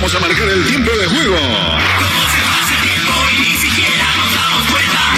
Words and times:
Vamos 0.00 0.14
a 0.14 0.20
marcar 0.20 0.48
el 0.48 0.64
tiempo 0.64 0.90
de 0.96 1.06
juego. 1.08 1.36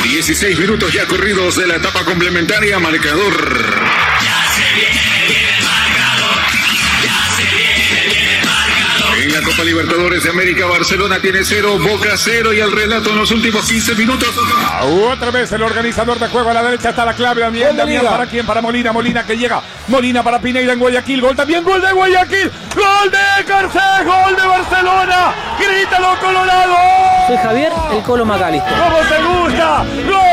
16 0.03 0.59
minutos 0.59 0.93
ya 0.93 1.07
corridos 1.07 1.55
de 1.55 1.69
la 1.69 1.77
etapa 1.77 2.05
complementaria, 2.05 2.81
marcador. 2.81 4.12
Copa 9.53 9.65
Libertadores 9.65 10.25
de 10.25 10.31
América, 10.31 10.65
Barcelona 10.67 11.19
tiene 11.21 11.41
cero, 11.45 11.79
Boca 11.79 12.17
cero 12.17 12.55
y 12.55 12.61
el 12.61 12.73
relato 12.73 13.11
en 13.11 13.19
los 13.19 13.31
últimos 13.33 13.69
15 13.69 13.95
minutos. 13.97 14.29
Ah, 14.57 14.83
otra 14.85 15.31
vez 15.31 15.53
el 15.53 15.63
organizador 15.63 16.19
de 16.19 16.27
juego 16.29 16.49
a 16.49 16.55
la 16.55 16.63
derecha 16.63 16.91
está 16.91 17.05
la 17.05 17.13
clave. 17.13 17.43
Damián, 17.43 17.77
Damián 17.77 18.07
para 18.07 18.27
quién? 18.27 18.47
Para 18.47 18.63
Molina, 18.63 18.93
Molina 18.93 19.27
que 19.27 19.37
llega. 19.37 19.61
Molina 19.89 20.23
para 20.23 20.41
Pineira 20.41 20.73
en 20.73 20.79
Guayaquil. 20.79 21.21
Gol 21.21 21.37
también, 21.37 21.65
gol 21.65 21.83
de 21.83 21.93
Guayaquil. 21.93 22.51
Gol 22.75 23.11
de 23.11 23.45
Carcé, 23.45 24.05
gol 24.05 24.37
de 24.37 24.47
Barcelona. 24.47 25.35
Grítalo, 25.59 26.19
Colorado. 26.19 26.77
Soy 27.27 27.37
Javier, 27.37 27.73
el 27.93 28.03
Colo 28.03 28.25
Macalister. 28.25 28.73
¿Cómo 28.73 28.99
te 29.01 29.23
gusta? 29.23 29.85
Gol 30.07 30.32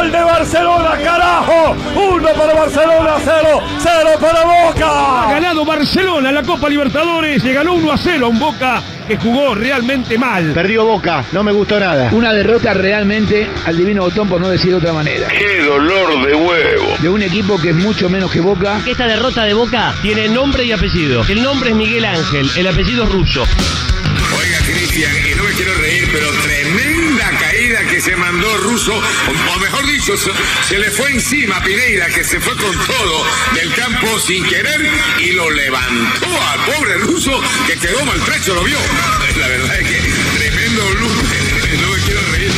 1 1.95 2.27
para 2.33 2.53
Barcelona, 2.53 3.15
0, 3.23 3.61
0 3.81 4.09
para 4.19 4.43
Boca. 4.43 5.23
Ha 5.23 5.33
ganado 5.33 5.65
Barcelona 5.65 6.31
la 6.31 6.43
Copa 6.43 6.69
Libertadores, 6.69 7.43
le 7.43 7.53
ganó 7.53 7.73
1 7.73 7.91
a 7.91 7.97
0 7.97 8.25
a 8.25 8.29
un 8.29 8.39
Boca 8.39 8.81
que 9.07 9.17
jugó 9.17 9.55
realmente 9.55 10.17
mal. 10.17 10.51
Perdió 10.53 10.85
Boca, 10.85 11.25
no 11.31 11.43
me 11.43 11.51
gustó 11.51 11.79
nada. 11.79 12.09
Una 12.11 12.31
derrota 12.33 12.73
realmente 12.73 13.47
al 13.65 13.77
divino 13.77 14.03
Botón, 14.03 14.29
por 14.29 14.39
no 14.39 14.49
decir 14.49 14.71
de 14.71 14.77
otra 14.77 14.93
manera. 14.93 15.27
¡Qué 15.27 15.63
dolor 15.63 16.25
de 16.25 16.35
huevo! 16.35 16.97
De 16.99 17.09
un 17.09 17.21
equipo 17.23 17.59
que 17.59 17.69
es 17.69 17.75
mucho 17.75 18.09
menos 18.09 18.31
que 18.31 18.39
Boca. 18.39 18.81
Esta 18.85 19.07
derrota 19.07 19.43
de 19.45 19.53
Boca 19.53 19.93
tiene 20.01 20.29
nombre 20.29 20.63
y 20.63 20.71
apellido. 20.71 21.23
El 21.27 21.41
nombre 21.41 21.71
es 21.71 21.75
Miguel 21.75 22.05
Ángel, 22.05 22.49
el 22.55 22.67
apellido 22.67 23.05
es 23.05 23.11
ruso. 23.11 23.43
Oiga, 24.37 24.57
Cristian, 24.65 25.11
y 25.31 25.35
no 25.35 25.43
me 25.43 25.51
quiero 25.53 25.73
reír, 25.75 26.07
pero 26.11 26.27
tremendo 26.43 26.88
se 28.01 28.15
mandó 28.15 28.57
Russo, 28.57 28.93
o, 28.93 29.59
mejor 29.59 29.85
dicho, 29.87 30.15
se, 30.17 30.77
le 30.77 30.89
fue 30.91 31.11
encima 31.11 31.61
Pineira, 31.63 32.07
que 32.07 32.23
se 32.23 32.39
fue 32.39 32.55
con 32.55 32.77
todo 32.85 33.25
del 33.53 33.73
campo 33.73 34.19
sin 34.19 34.43
querer 34.45 34.89
y 35.19 35.31
lo 35.31 35.49
levantó 35.49 36.27
al 36.27 36.59
pobre 36.65 36.97
Russo, 36.99 37.41
que 37.67 37.77
quedó 37.77 38.05
maltrecho, 38.05 38.55
lo 38.55 38.63
vio. 38.63 38.77
La 39.37 39.47
verdad 39.47 39.79
es 39.79 39.87
que 39.87 40.13
tremendo 40.37 40.93
luce, 40.93 41.77
no 41.81 41.89
me 41.89 41.99
quiero 42.03 42.21
reír. 42.31 42.51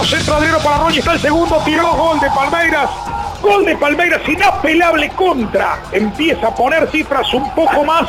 Adriano, 0.00 0.32
centro 0.40 0.58
para 0.64 0.78
Roy, 0.78 0.98
está 0.98 1.12
el 1.12 1.20
segundo, 1.20 1.60
tiró 1.62 1.92
gol 1.92 2.18
de 2.20 2.30
Palmeiras. 2.30 2.90
Gol 3.42 3.66
de 3.66 3.76
Palmeiras, 3.76 4.22
inapelable 4.26 5.10
contra. 5.10 5.78
Empieza 5.92 6.48
a 6.48 6.54
poner 6.54 6.88
cifras 6.90 7.32
un 7.34 7.50
poco 7.54 7.84
más 7.84 8.08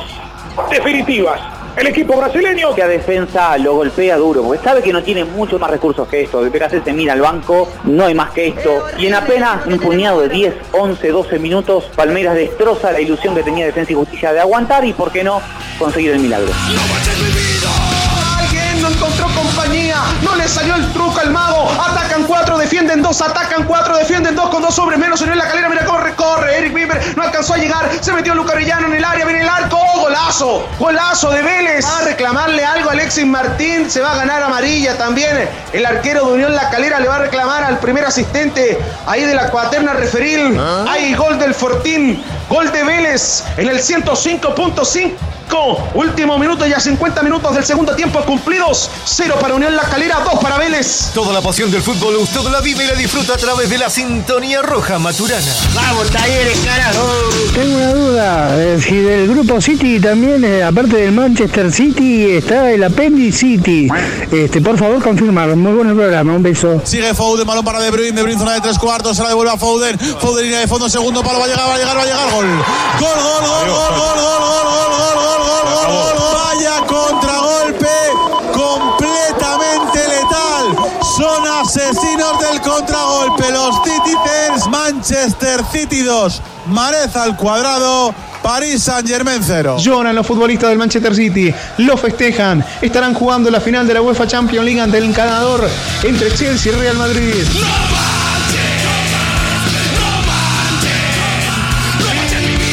definitivas. 0.70 1.42
El 1.75 1.88
equipo 1.88 2.16
brasileño 2.16 2.73
que 2.73 2.83
a 2.83 2.88
defensa 2.88 3.58
lo 3.58 3.75
golpea 3.75 4.17
duro, 4.17 4.42
porque 4.44 4.64
sabe 4.64 4.81
que 4.81 4.94
no 4.94 5.03
tiene 5.03 5.25
mucho 5.25 5.59
más 5.59 5.70
recursos 5.70 6.08
que 6.08 6.22
esto. 6.22 6.42
De 6.42 6.50
Pegasus 6.50 6.81
se 6.83 6.94
mira 6.94 7.14
al 7.14 7.22
banco, 7.22 7.67
no 7.83 8.05
hay 8.05 8.14
más 8.14 8.31
que 8.31 8.48
esto. 8.48 8.86
Y 8.98 9.08
en 9.08 9.14
apenas 9.14 9.66
un 9.66 9.78
puñado 9.78 10.22
de 10.22 10.30
10, 10.30 10.53
11, 10.72 11.09
12 11.09 11.39
minutos, 11.39 11.86
Palmeiras 11.95 12.36
destroza 12.36 12.92
la 12.92 13.02
ilusión 13.02 13.36
que 13.36 13.44
tenía 13.44 13.66
Defensa 13.66 13.92
y 13.92 13.95
Justicia 13.95 14.31
de 14.31 14.39
aguantar 14.39 14.86
y, 14.86 14.94
por 14.94 15.11
qué 15.11 15.23
no, 15.23 15.42
conseguir 15.78 16.11
el 16.11 16.20
milagro. 16.20 16.48
No 16.48 17.30
salió 20.52 20.75
el 20.75 20.91
truco 20.91 21.17
al 21.19 21.31
mago. 21.31 21.69
Atacan 22.11 22.27
cuatro, 22.27 22.58
defienden 22.58 23.02
dos, 23.02 23.22
atacan 23.22 23.64
cuatro, 23.64 23.95
defienden 23.95 24.36
dos 24.36 24.49
con 24.49 24.61
dos 24.61 24.77
hombres 24.80 24.99
menos. 24.99 25.22
En 25.22 25.38
la 25.38 25.48
calera, 25.48 25.70
mira, 25.70 25.86
corre, 25.86 26.14
corre. 26.14 26.58
Eric 26.58 26.73
Bieber 26.73 27.02
no 27.16 27.23
alcanzó 27.23 27.54
a 27.54 27.58
llegar, 27.58 27.89
se 28.02 28.11
metió 28.11 28.36
Lucarellano 28.36 28.88
en 28.88 28.95
el 28.95 29.05
área, 29.05 29.23
viene 29.23 29.44
el 29.44 29.48
arco. 29.48 29.80
¡Oh, 29.82 30.02
golazo! 30.02 30.67
Golazo 30.77 31.32
de 31.32 31.42
Vélez. 31.42 31.86
Va 31.86 32.00
a 32.00 32.02
reclamarle 32.02 32.66
algo 32.66 32.89
a 32.89 32.92
Alexis 32.92 33.26
Martín, 33.26 33.89
se 33.89 34.02
va 34.02 34.11
a 34.11 34.16
ganar 34.17 34.44
amarilla 34.44 34.98
también. 34.98 35.48
El 35.71 35.86
arquero 35.86 36.26
de 36.26 36.33
Unión 36.33 36.54
La 36.54 36.70
Calera 36.70 37.00
le 37.00 37.08
va 37.08 37.16
a 37.16 37.20
reclamar 37.20 37.64
al 37.64 37.80
primer 37.80 38.04
asistente 38.04 38.77
ahí 39.08 39.23
de 39.23 39.33
la 39.33 39.50
cuaterna 39.50 39.94
referil. 39.94 40.60
Hay 40.89 41.14
gol 41.14 41.39
del 41.39 41.54
Fortín, 41.54 42.21
gol 42.50 42.73
de 42.73 42.83
Vélez 42.83 43.45
en 43.55 43.70
el 43.70 43.80
105.5. 43.80 45.11
Último 45.94 46.38
minuto, 46.38 46.66
ya 46.66 46.80
50 46.80 47.21
minutos 47.23 47.54
del 47.54 47.66
segundo 47.66 47.94
tiempo 47.94 48.21
cumplidos. 48.21 48.89
Cero 49.04 49.36
para 49.39 49.54
Unión 49.54 49.76
La 49.76 49.83
Calera, 49.83 50.21
dos 50.23 50.39
para 50.42 50.58
Vélez. 50.58 51.11
Toda 51.14 51.33
la 51.33 51.42
pasión 51.42 51.70
del 51.70 51.82
fútbol 51.82 52.11
usted 52.17 52.42
la 52.52 52.61
vive 52.61 52.83
y 52.83 52.88
la 52.88 52.94
disfruta 52.94 53.33
a 53.33 53.38
través 53.38 53.70
de 53.70 53.77
la 53.77 53.89
sintonía 53.89 54.61
roja 54.61 54.99
maturana. 54.99 55.54
Vamos, 55.73 56.10
talleres, 56.10 56.60
carajo. 56.60 57.08
Tengo 57.54 57.76
una 57.76 57.94
duda, 57.94 58.64
eh, 58.64 58.82
si 58.82 58.95
del 58.95 59.27
grupo 59.27 59.61
City 59.61 59.99
también, 59.99 60.44
eh, 60.44 60.64
aparte 60.64 60.98
del 60.98 61.11
Manchester 61.11 61.71
City, 61.71 62.32
está 62.32 62.71
el 62.71 62.83
Appendiz 62.83 63.38
City. 63.38 63.88
Este, 64.32 64.61
por 64.61 64.77
favor, 64.77 65.02
confirmarlo. 65.02 65.55
Muy 65.55 65.73
buen 65.73 65.95
programa, 65.95 66.33
un 66.33 66.44
beso. 66.44 66.82
Sigue 66.83 67.14
Foden, 67.14 67.45
balón 67.45 67.64
para 67.64 67.80
De 67.80 67.92
Bruyne, 67.92 68.14
De 68.14 68.21
Bruyne 68.23 68.39
zona 68.39 68.54
de 68.54 68.61
tres 68.61 68.77
cuartos, 68.77 69.16
se 69.16 69.23
la 69.23 69.30
devuelve 69.30 69.54
a 69.54 69.58
Foden, 69.58 69.98
Foden 70.00 70.44
línea 70.44 70.60
de 70.60 70.67
fondo, 70.67 70.89
segundo 70.89 71.23
palo, 71.23 71.39
va 71.39 71.45
a 71.45 71.48
llegar, 71.48 71.67
va 71.67 71.76
a 71.76 71.77
llegar, 71.77 71.98
va 71.98 72.02
a 72.02 72.05
llegar, 72.05 72.32
gol. 72.32 72.45
Gol, 72.45 73.10
gol, 73.23 73.44
gol, 73.48 73.70
gol, 73.70 73.92
gol, 73.92 74.16
gol, 74.21 74.42
gol, 74.42 74.71
gol, 74.71 74.98
gol, 74.98 75.17
gol, 75.17 75.42
gol, 75.42 75.86
gol, 75.86 76.16
gol. 76.17 76.32
Vaya 76.55 76.86
Manchester 85.11 85.60
City 85.70 86.04
2, 86.04 86.42
Mareza 86.67 87.23
al 87.23 87.36
cuadrado. 87.36 88.16
París 88.42 88.82
Saint 88.83 89.05
Germain 89.05 89.42
0. 89.45 89.76
Lloran 89.77 90.16
los 90.16 90.26
futbolistas 90.26 90.70
del 90.70 90.77
Manchester 90.80 91.14
City, 91.14 91.54
lo 91.80 91.98
festejan, 91.98 92.66
estarán 92.82 93.14
jugando 93.14 93.52
la 93.52 93.60
final 93.60 93.86
de 93.86 93.94
la 93.94 94.02
UEFA 94.02 94.26
Champions 94.26 94.64
League 94.64 94.80
ante 94.80 95.00
el 95.00 95.04
encanador 95.04 95.70
entre 96.04 96.33
Chelsea 96.33 96.71
y 96.71 96.76
Real 96.76 96.95
Madrid. 96.95 97.33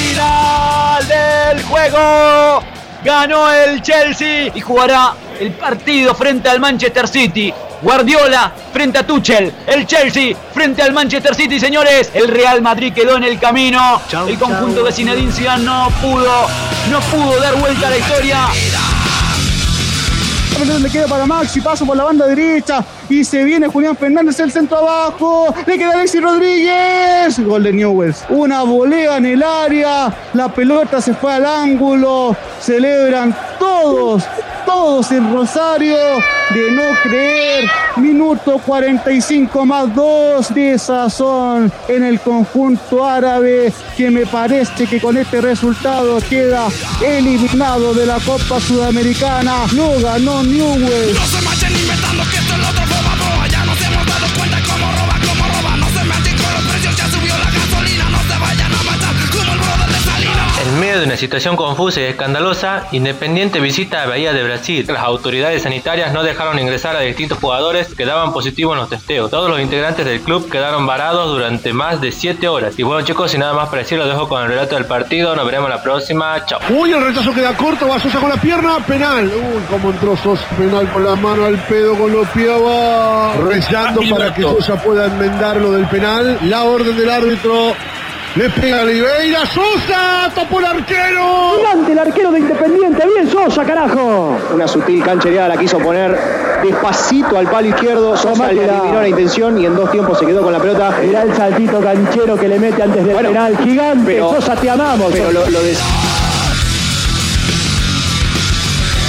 Final 0.08 1.08
del 1.08 1.62
juego. 1.64 2.62
Ganó 3.04 3.52
el 3.52 3.82
Chelsea 3.82 4.52
y 4.54 4.60
jugará 4.60 5.14
el 5.40 5.52
partido 5.52 6.14
frente 6.14 6.48
al 6.48 6.60
Manchester 6.60 7.08
City. 7.08 7.52
Guardiola 7.80 8.52
frente 8.72 8.98
a 8.98 9.06
Tuchel. 9.06 9.52
El 9.66 9.86
Chelsea 9.86 10.36
frente 10.52 10.82
al 10.82 10.92
Manchester 10.92 11.34
City, 11.34 11.60
señores. 11.60 12.10
El 12.12 12.28
Real 12.28 12.60
Madrid 12.60 12.92
quedó 12.92 13.16
en 13.16 13.24
el 13.24 13.38
camino. 13.38 14.00
el 14.26 14.38
conjunto 14.38 14.82
de 14.82 14.92
Zinedine 14.92 15.32
Zidane 15.32 15.64
no 15.64 15.90
pudo, 16.00 16.46
no 16.90 17.00
pudo 17.00 17.40
dar 17.40 17.54
vuelta 17.56 17.86
a 17.86 17.90
la 17.90 17.98
historia. 17.98 18.48
Le 20.80 20.90
queda 20.90 21.06
para 21.06 21.24
Maxi, 21.24 21.60
paso 21.60 21.86
por 21.86 21.96
la 21.96 22.02
banda 22.02 22.26
derecha 22.26 22.84
y 23.08 23.24
se 23.24 23.44
viene 23.44 23.68
Julián 23.68 23.96
Fernández 23.96 24.40
el 24.40 24.50
centro 24.50 24.78
abajo. 24.78 25.54
Le 25.66 25.78
queda 25.78 25.92
Alexis 25.92 26.20
Rodríguez. 26.20 26.97
Gol 27.44 27.62
de 27.62 27.72
Newells. 27.72 28.24
Una 28.28 28.62
volea 28.62 29.16
en 29.18 29.26
el 29.26 29.42
área. 29.42 30.14
La 30.34 30.48
pelota 30.48 31.00
se 31.00 31.14
fue 31.14 31.32
al 31.32 31.46
ángulo. 31.46 32.36
Celebran 32.60 33.34
todos, 33.58 34.24
todos 34.66 35.10
en 35.12 35.32
Rosario. 35.32 35.96
De 36.50 36.70
no 36.70 36.82
creer. 37.02 37.64
Minuto 37.96 38.60
45 38.64 39.66
más 39.66 39.94
2 39.94 40.54
de 40.54 40.78
sazón 40.78 41.70
en 41.88 42.04
el 42.04 42.20
conjunto 42.20 43.04
árabe. 43.04 43.72
Que 43.96 44.10
me 44.10 44.26
parece 44.26 44.86
que 44.86 45.00
con 45.00 45.16
este 45.16 45.40
resultado 45.40 46.18
queda 46.28 46.68
eliminado 47.04 47.94
de 47.94 48.06
la 48.06 48.18
Copa 48.20 48.60
Sudamericana. 48.60 49.66
Lo 49.74 50.00
ganó 50.00 50.42
Newells. 50.42 51.18
Medio 60.98 61.02
de 61.02 61.06
una 61.06 61.16
situación 61.16 61.54
confusa 61.54 62.00
y 62.00 62.04
escandalosa, 62.04 62.88
Independiente 62.92 63.60
visita 63.60 64.02
a 64.02 64.06
Bahía 64.06 64.32
de 64.32 64.42
Brasil. 64.42 64.84
Las 64.88 65.02
autoridades 65.02 65.62
sanitarias 65.62 66.12
no 66.12 66.22
dejaron 66.22 66.58
ingresar 66.58 66.96
a 66.96 67.00
distintos 67.00 67.38
jugadores 67.38 67.94
que 67.94 68.04
daban 68.04 68.32
positivo 68.32 68.72
en 68.72 68.80
los 68.80 68.88
testeos. 68.88 69.30
Todos 69.30 69.48
los 69.48 69.60
integrantes 69.60 70.04
del 70.04 70.20
club 70.20 70.50
quedaron 70.50 70.86
varados 70.86 71.30
durante 71.30 71.72
más 71.72 72.00
de 72.00 72.10
7 72.10 72.48
horas. 72.48 72.78
Y 72.78 72.82
bueno 72.82 73.02
chicos, 73.02 73.30
sin 73.30 73.40
nada 73.40 73.52
más 73.52 73.68
para 73.68 73.82
decir, 73.82 73.98
lo 73.98 74.08
dejo 74.08 74.28
con 74.28 74.42
el 74.42 74.48
relato 74.48 74.74
del 74.74 74.86
partido. 74.86 75.36
Nos 75.36 75.44
veremos 75.44 75.68
la 75.68 75.82
próxima. 75.82 76.44
Chao. 76.46 76.60
Uy, 76.70 76.92
el 76.92 77.04
rechazo 77.04 77.32
queda 77.32 77.56
corto, 77.56 77.86
va 77.86 78.00
Sosa 78.00 78.18
con 78.18 78.30
la 78.30 78.40
pierna, 78.40 78.78
penal. 78.86 79.26
Uy, 79.26 79.62
cómo 79.70 79.90
entró 79.90 80.16
Sosa, 80.16 80.46
penal 80.56 80.90
con 80.90 81.04
la 81.04 81.14
mano 81.14 81.44
al 81.44 81.58
pedo, 81.64 81.96
con 81.96 82.12
los 82.12 82.26
pies 82.28 82.50
abajo. 82.50 83.42
Rezando 83.42 84.00
para 84.10 84.34
que 84.34 84.42
Sosa 84.42 84.76
pueda 84.82 85.06
enmendar 85.06 85.58
lo 85.58 85.72
del 85.72 85.86
penal. 85.86 86.38
La 86.42 86.64
orden 86.64 86.96
del 86.96 87.10
árbitro. 87.10 87.74
Le 88.36 88.48
pega 88.50 88.82
Oliveira, 88.82 89.40
Sosa, 89.46 90.30
topó 90.34 90.60
el 90.60 90.66
arquero. 90.66 91.56
Delante 91.56 91.92
el 91.92 91.98
arquero 91.98 92.30
de 92.30 92.38
Independiente. 92.40 93.04
Bien 93.06 93.28
Sosa, 93.28 93.64
carajo. 93.64 94.38
Una 94.54 94.68
sutil 94.68 95.02
canchereada 95.02 95.48
la 95.48 95.56
quiso 95.56 95.78
poner 95.78 96.16
despacito 96.62 97.36
al 97.36 97.50
palo 97.50 97.68
izquierdo. 97.68 98.16
Sosa 98.16 98.52
le 98.52 98.64
adivinó 98.70 99.00
la 99.00 99.08
intención 99.08 99.58
y 99.58 99.66
en 99.66 99.74
dos 99.74 99.90
tiempos 99.90 100.18
se 100.20 100.26
quedó 100.26 100.42
con 100.42 100.52
la 100.52 100.60
pelota. 100.60 100.92
Mirá 101.02 101.22
el 101.22 101.34
saltito 101.34 101.80
canchero 101.80 102.36
que 102.36 102.46
le 102.48 102.58
mete 102.60 102.80
antes 102.82 103.04
del 103.04 103.14
Bueno, 103.14 103.30
penal. 103.30 103.58
Gigante. 103.64 104.04
pero- 104.12 104.30
Sosa, 104.30 104.54
te 104.54 104.70
amamos. 104.70 105.10
Pero 105.10 105.32
lo, 105.32 105.50
lo 105.50 105.60
de 105.62 105.74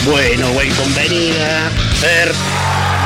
Bueno, 0.10 0.48
welcome 0.57 0.95
venida, 0.95 1.69
Fer. 2.00 2.31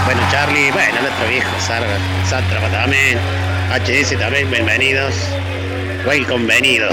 Bueno, 0.06 0.22
Charlie, 0.32 0.72
bueno, 0.72 1.02
nuestro 1.02 1.28
viejo 1.28 1.50
Sarga, 1.60 1.98
Sátrapa 2.30 2.70
también, 2.70 3.18
HS 3.74 4.16
también, 4.18 4.50
bienvenidos. 4.52 5.16
Welcome 6.06 6.48
venido. 6.48 6.90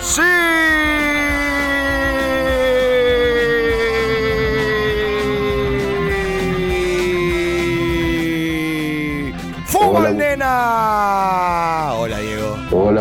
¡Sí! 0.00 1.03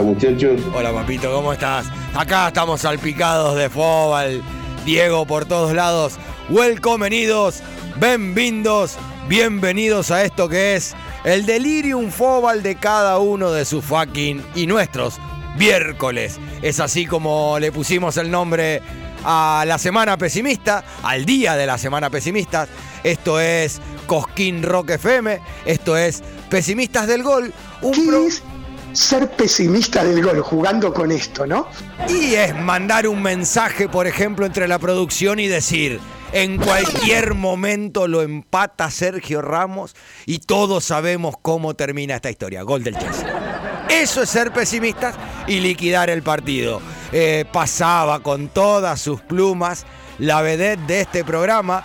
Muchachos. 0.03 0.61
Hola, 0.75 0.91
papito, 0.91 1.31
¿cómo 1.33 1.53
estás? 1.53 1.87
Acá 2.13 2.47
estamos 2.47 2.81
salpicados 2.81 3.55
de 3.55 3.69
fútbol. 3.69 4.43
Diego 4.85 5.25
por 5.25 5.45
todos 5.45 5.73
lados. 5.73 6.13
Welcomenidos, 6.49 7.61
bienvenidos, 7.99 8.97
bienvenidos 9.27 10.11
a 10.11 10.23
esto 10.23 10.49
que 10.49 10.75
es 10.75 10.93
el 11.23 11.45
delirium 11.45 12.11
fútbol 12.11 12.61
de 12.61 12.75
cada 12.75 13.17
uno 13.19 13.51
de 13.51 13.63
sus 13.65 13.83
fucking 13.85 14.43
y 14.55 14.67
nuestros 14.67 15.19
miércoles. 15.57 16.39
Es 16.61 16.79
así 16.79 17.05
como 17.05 17.57
le 17.59 17.71
pusimos 17.71 18.17
el 18.17 18.29
nombre 18.29 18.81
a 19.23 19.63
la 19.65 19.77
semana 19.77 20.17
pesimista, 20.17 20.83
al 21.01 21.25
día 21.25 21.55
de 21.55 21.65
la 21.65 21.77
semana 21.77 22.09
pesimista. 22.09 22.67
Esto 23.03 23.39
es 23.39 23.79
Cosquín 24.05 24.63
Rock 24.63 24.91
FM, 24.91 25.39
esto 25.65 25.95
es 25.95 26.23
Pesimistas 26.49 27.07
del 27.07 27.23
Gol. 27.23 27.53
Un 27.81 28.05
ser 28.93 29.29
pesimista 29.31 30.03
del 30.03 30.23
gol 30.23 30.41
jugando 30.41 30.93
con 30.93 31.11
esto, 31.11 31.45
¿no? 31.45 31.67
Y 32.07 32.35
es 32.35 32.55
mandar 32.55 33.07
un 33.07 33.21
mensaje, 33.21 33.89
por 33.89 34.07
ejemplo, 34.07 34.45
entre 34.45 34.67
la 34.67 34.79
producción 34.79 35.39
y 35.39 35.47
decir, 35.47 35.99
en 36.31 36.57
cualquier 36.57 37.33
momento 37.33 38.07
lo 38.07 38.21
empata 38.21 38.89
Sergio 38.89 39.41
Ramos 39.41 39.95
y 40.25 40.39
todos 40.39 40.83
sabemos 40.83 41.35
cómo 41.41 41.75
termina 41.75 42.15
esta 42.15 42.29
historia. 42.29 42.63
Gol 42.63 42.83
del 42.83 42.97
Chelsea. 42.97 43.85
Eso 43.89 44.23
es 44.23 44.29
ser 44.29 44.51
pesimistas 44.51 45.15
y 45.47 45.59
liquidar 45.59 46.09
el 46.09 46.23
partido. 46.23 46.81
Eh, 47.11 47.45
pasaba 47.51 48.21
con 48.21 48.47
todas 48.47 48.99
sus 48.99 49.21
plumas 49.21 49.85
la 50.17 50.41
vedette 50.41 50.87
de 50.87 51.01
este 51.01 51.23
programa 51.23 51.83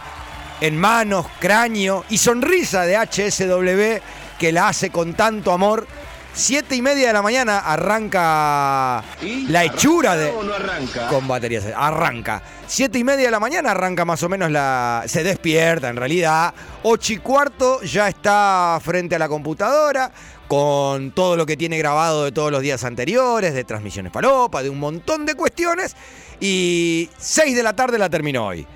en 0.60 0.78
manos, 0.78 1.26
cráneo 1.38 2.04
y 2.08 2.18
sonrisa 2.18 2.84
de 2.84 2.96
HSW 2.96 4.02
que 4.38 4.52
la 4.52 4.68
hace 4.68 4.90
con 4.90 5.14
tanto 5.14 5.52
amor. 5.52 5.86
Siete 6.32 6.76
y 6.76 6.82
media 6.82 7.08
de 7.08 7.12
la 7.12 7.22
mañana 7.22 7.58
arranca 7.58 9.02
la 9.48 9.64
hechura 9.64 10.16
de. 10.16 10.30
¿O 10.30 10.42
no 10.42 10.54
arranca? 10.54 11.08
Con 11.08 11.26
baterías. 11.26 11.64
Arranca. 11.74 12.42
Siete 12.66 12.98
y 12.98 13.04
media 13.04 13.26
de 13.26 13.30
la 13.30 13.40
mañana 13.40 13.72
arranca 13.72 14.04
más 14.04 14.22
o 14.22 14.28
menos 14.28 14.50
la. 14.50 15.02
Se 15.06 15.24
despierta 15.24 15.88
en 15.88 15.96
realidad. 15.96 16.54
Ocho 16.84 17.12
y 17.12 17.18
cuarto 17.18 17.82
ya 17.82 18.08
está 18.08 18.78
frente 18.82 19.16
a 19.16 19.18
la 19.18 19.28
computadora. 19.28 20.12
Con 20.46 21.10
todo 21.10 21.36
lo 21.36 21.44
que 21.44 21.56
tiene 21.58 21.76
grabado 21.76 22.24
de 22.24 22.32
todos 22.32 22.50
los 22.50 22.62
días 22.62 22.82
anteriores, 22.84 23.52
de 23.52 23.64
transmisiones 23.64 24.10
palopa, 24.10 24.62
de 24.62 24.70
un 24.70 24.78
montón 24.78 25.26
de 25.26 25.34
cuestiones. 25.34 25.94
Y 26.40 27.10
seis 27.18 27.54
de 27.54 27.62
la 27.62 27.74
tarde 27.74 27.98
la 27.98 28.08
terminó 28.08 28.46
hoy. 28.46 28.66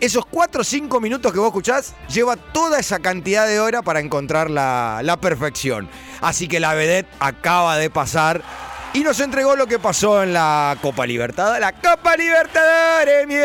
Esos 0.00 0.26
4 0.26 0.60
o 0.60 0.64
5 0.64 1.00
minutos 1.00 1.32
que 1.32 1.38
vos 1.38 1.48
escuchás 1.48 1.94
lleva 2.08 2.36
toda 2.36 2.78
esa 2.78 3.00
cantidad 3.00 3.46
de 3.46 3.58
hora 3.58 3.82
para 3.82 4.00
encontrar 4.00 4.48
la, 4.50 5.00
la 5.02 5.20
perfección. 5.20 5.88
Así 6.20 6.46
que 6.46 6.60
la 6.60 6.74
vedette 6.74 7.08
acaba 7.20 7.76
de 7.76 7.90
pasar 7.90 8.42
y 8.94 9.00
nos 9.00 9.20
entregó 9.20 9.54
lo 9.54 9.66
que 9.66 9.78
pasó 9.78 10.22
en 10.22 10.32
la 10.32 10.76
Copa 10.80 11.06
Libertadores. 11.06 11.60
La 11.60 11.72
Copa 11.72 12.16
Libertadores, 12.16 13.26
mi. 13.26 13.36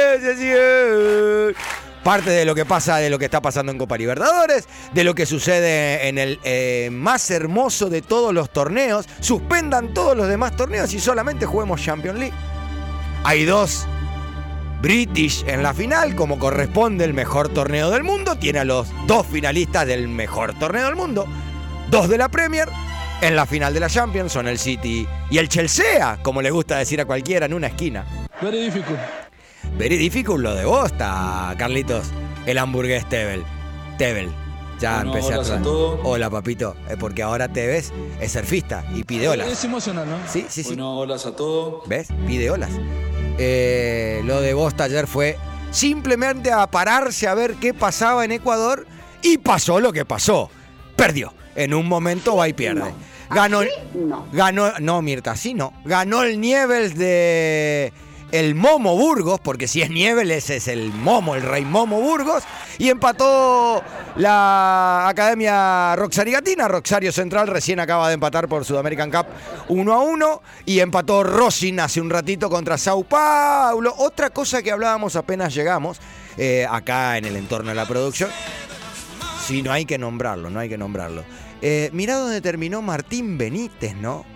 Parte 2.03 2.31
de 2.31 2.43
lo 2.43 2.53
que 2.53 2.65
pasa, 2.65 2.97
de 2.97 3.09
lo 3.09 3.17
que 3.17 3.25
está 3.25 3.41
pasando 3.41 3.71
en 3.71 3.77
Copa 3.77 3.97
Libertadores, 3.97 4.67
de 4.93 5.03
lo 5.03 5.15
que 5.15 5.25
sucede 5.25 6.07
en 6.07 6.17
el 6.17 6.39
eh, 6.43 6.89
más 6.91 7.31
hermoso 7.31 7.89
de 7.89 8.01
todos 8.01 8.33
los 8.33 8.51
torneos. 8.51 9.05
Suspendan 9.19 9.93
todos 9.93 10.15
los 10.15 10.27
demás 10.27 10.55
torneos 10.55 10.93
y 10.93 10.99
solamente 10.99 11.45
juguemos 11.45 11.81
Champions 11.81 12.19
League. 12.19 12.35
Hay 13.23 13.45
dos 13.45 13.87
British 14.83 15.45
en 15.47 15.63
la 15.63 15.73
final, 15.73 16.13
como 16.13 16.37
corresponde 16.37 17.05
el 17.05 17.13
mejor 17.13 17.47
torneo 17.47 17.89
del 17.89 18.03
mundo. 18.03 18.35
Tiene 18.35 18.59
a 18.59 18.65
los 18.65 18.89
dos 19.07 19.25
finalistas 19.25 19.87
del 19.87 20.09
mejor 20.09 20.59
torneo 20.59 20.87
del 20.87 20.97
mundo. 20.97 21.25
Dos 21.89 22.09
de 22.09 22.17
la 22.17 22.27
Premier. 22.27 22.67
En 23.21 23.37
la 23.37 23.45
final 23.45 23.73
de 23.73 23.79
la 23.79 23.89
Champions 23.89 24.33
son 24.33 24.45
el 24.45 24.59
City 24.59 25.07
y 25.29 25.37
el 25.37 25.47
Chelsea, 25.47 26.19
como 26.21 26.41
le 26.41 26.51
gusta 26.51 26.77
decir 26.79 26.99
a 26.99 27.05
cualquiera 27.05 27.45
en 27.45 27.53
una 27.53 27.67
esquina. 27.67 28.05
Very 28.41 28.65
difficult. 28.65 28.99
Very 29.77 29.95
difficult 29.95 30.41
lo 30.41 30.53
de 30.53 30.65
Bosta, 30.65 31.55
Carlitos. 31.57 32.07
El 32.45 32.57
hamburgués 32.57 33.07
Tebel. 33.07 33.41
Tebel. 33.97 34.33
Ya 34.81 34.95
Bueno, 34.97 35.13
empecé 35.15 35.37
hola 35.37 35.53
a 35.53 35.59
a 35.59 35.61
todos. 35.61 35.99
Hola, 36.03 36.29
papito. 36.29 36.75
Porque 36.99 37.23
ahora 37.23 37.47
te 37.47 37.67
ves, 37.67 37.93
es 38.19 38.33
surfista 38.33 38.83
y 38.93 39.05
pide 39.05 39.29
olas. 39.29 39.47
Es 39.47 39.63
emocional, 39.63 40.09
¿no? 40.09 40.17
Sí, 40.27 40.45
sí, 40.49 40.61
sí. 40.61 40.69
Bueno, 40.71 40.99
holas 40.99 41.25
a 41.25 41.33
todos. 41.33 41.87
¿Ves? 41.87 42.09
Pide 42.27 42.51
olas. 42.51 42.71
Eh, 43.37 44.21
lo 44.25 44.41
de 44.41 44.53
Bosta 44.53 44.85
ayer 44.85 45.07
fue 45.07 45.37
simplemente 45.71 46.51
a 46.51 46.67
pararse 46.67 47.27
a 47.27 47.33
ver 47.33 47.55
qué 47.55 47.73
pasaba 47.73 48.25
en 48.25 48.31
Ecuador 48.31 48.85
y 49.21 49.37
pasó 49.39 49.79
lo 49.79 49.91
que 49.91 50.05
pasó. 50.05 50.49
Perdió. 50.95 51.33
En 51.55 51.73
un 51.73 51.87
momento 51.87 52.35
va 52.35 52.47
y 52.47 52.53
pierde. 52.53 52.93
Ganó, 53.29 53.61
No. 53.95 54.27
ganó, 54.31 54.71
no, 54.79 55.01
Mirta, 55.01 55.31
así 55.31 55.53
no. 55.53 55.73
Ganó 55.85 56.23
el 56.23 56.39
Nieves 56.39 56.95
de 56.97 57.91
el 58.33 58.55
Momo 58.55 58.97
Burgos, 58.97 59.39
porque 59.39 59.67
si 59.67 59.83
es 59.83 59.91
Nieves 59.91 60.27
ese 60.27 60.55
es 60.55 60.67
el 60.67 60.91
Momo, 60.91 61.35
el 61.35 61.43
rey 61.43 61.63
Momo 61.63 62.01
Burgos, 62.01 62.43
y 62.79 62.89
empató 62.89 63.83
la 64.15 65.07
Academia 65.07 65.95
Roxarigatina. 65.95 66.67
Roxario 66.67 67.11
Central 67.11 67.47
recién 67.47 67.79
acaba 67.79 68.07
de 68.07 68.15
empatar 68.15 68.47
por 68.47 68.65
Sudamerican 68.65 69.11
Cup 69.11 69.27
1 69.67 69.93
a 69.93 69.99
1 69.99 70.41
y 70.65 70.79
empató 70.79 71.23
Rosin 71.23 71.79
hace 71.79 72.01
un 72.01 72.09
ratito 72.09 72.49
contra 72.49 72.75
Sao 72.79 73.03
Paulo. 73.03 73.93
Otra 73.99 74.31
cosa 74.31 74.63
que 74.63 74.71
hablábamos 74.71 75.15
apenas 75.15 75.53
llegamos 75.53 75.99
eh, 76.35 76.65
acá 76.67 77.19
en 77.19 77.25
el 77.25 77.35
entorno 77.35 77.69
de 77.69 77.75
la 77.75 77.87
producción. 77.87 78.31
Sí, 79.45 79.61
no 79.61 79.71
hay 79.71 79.85
que 79.85 79.99
nombrarlo, 79.99 80.49
no 80.49 80.59
hay 80.59 80.69
que 80.69 80.77
nombrarlo. 80.79 81.23
Eh, 81.61 81.91
mirá 81.93 82.15
dónde 82.15 82.41
terminó 82.41 82.81
Martín 82.81 83.37
Benítez, 83.37 83.95
¿no? 83.95 84.32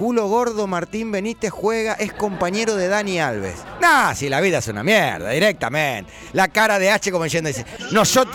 Culo 0.00 0.28
gordo 0.28 0.66
Martín 0.66 1.12
Benítez 1.12 1.50
juega, 1.50 1.92
es 1.92 2.14
compañero 2.14 2.74
de 2.74 2.88
Dani 2.88 3.20
Alves. 3.20 3.56
Nah, 3.82 4.14
si 4.14 4.30
la 4.30 4.40
vida 4.40 4.56
es 4.56 4.68
una 4.68 4.82
mierda, 4.82 5.28
directamente. 5.28 6.10
La 6.32 6.48
cara 6.48 6.78
de 6.78 6.90
H 6.90 7.12
como 7.12 7.24
diciendo, 7.24 7.48
dice, 7.48 7.66
nosotros... 7.92 8.34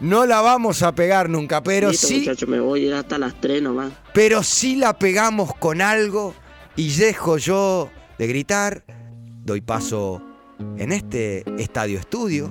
No 0.00 0.26
la 0.26 0.40
vamos 0.40 0.82
a 0.82 0.96
pegar 0.96 1.28
nunca, 1.28 1.62
pero 1.62 1.92
Listo, 1.92 2.08
sí... 2.08 2.18
muchacho, 2.18 2.48
me 2.48 2.58
voy 2.58 2.82
a 2.82 2.86
ir 2.88 2.94
hasta 2.94 3.16
las 3.16 3.40
3 3.40 3.62
nomás. 3.62 3.92
Pero 4.12 4.42
sí 4.42 4.74
la 4.74 4.98
pegamos 4.98 5.54
con 5.54 5.80
algo 5.80 6.34
y 6.74 6.92
dejo 6.96 7.38
yo 7.38 7.90
de 8.18 8.26
gritar. 8.26 8.82
Doy 9.44 9.60
paso 9.60 10.20
en 10.76 10.90
este 10.90 11.44
estadio 11.62 12.00
estudio 12.00 12.50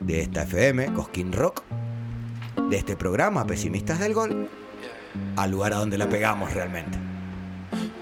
de 0.00 0.22
esta 0.22 0.44
FM, 0.44 0.94
Cosquín 0.94 1.32
Rock, 1.32 1.64
de 2.70 2.78
este 2.78 2.96
programa 2.96 3.46
Pesimistas 3.46 3.98
del 3.98 4.14
Gol, 4.14 4.48
al 5.36 5.50
lugar 5.50 5.72
a 5.72 5.76
donde 5.76 5.98
la 5.98 6.08
pegamos 6.08 6.52
realmente. 6.52 6.98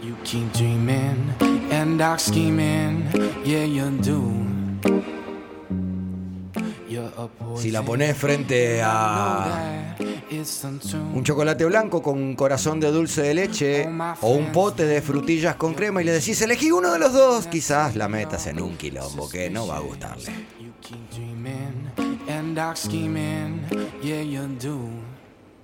You 0.02 0.16
keep 0.24 0.52
dreaming 0.52 1.34
and 1.70 1.98
dark 1.98 2.20
scheming, 2.20 3.08
yeah 3.44 3.64
you 3.64 3.90
do. 4.02 4.32
You're 6.88 7.12
a 7.16 7.28
Si 7.56 7.70
la 7.70 7.82
pones 7.82 8.16
frente 8.16 8.80
a 8.82 9.96
un 11.12 11.24
chocolate 11.24 11.64
blanco 11.66 12.02
con 12.02 12.18
un 12.18 12.34
corazón 12.34 12.80
de 12.80 12.90
dulce 12.90 13.22
de 13.22 13.34
leche 13.34 13.88
o 14.20 14.30
un 14.30 14.52
pote 14.52 14.86
de 14.86 15.02
frutillas 15.02 15.56
con 15.56 15.74
crema 15.74 16.02
y 16.02 16.04
le 16.04 16.12
decís 16.12 16.40
elegí 16.42 16.70
uno 16.70 16.92
de 16.92 16.98
los 16.98 17.12
dos, 17.12 17.46
quizás 17.46 17.96
la 17.96 18.08
metas 18.08 18.46
en 18.46 18.60
un 18.60 18.76
quilombo 18.76 19.28
que 19.28 19.50
no 19.50 19.66
va 19.66 19.76
a 19.76 19.80
gustarle. 19.80 20.32